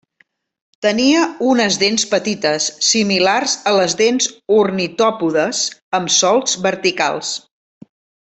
Tenia 0.83 1.25
unes 1.49 1.75
dents 1.83 2.05
petites, 2.13 2.69
similars 2.87 3.53
a 3.73 3.75
les 3.81 3.95
dels 3.99 4.31
ornitòpodes, 4.57 5.61
amb 6.01 6.15
solcs 6.17 6.57
verticals. 6.67 7.37